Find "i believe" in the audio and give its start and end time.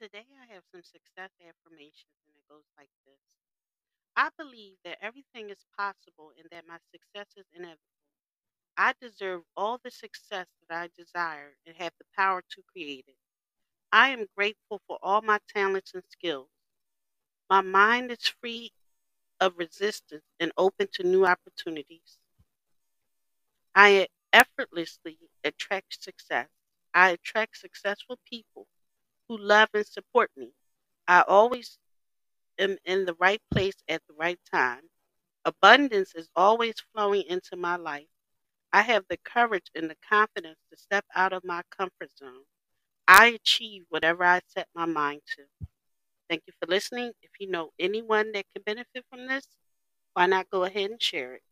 4.16-4.76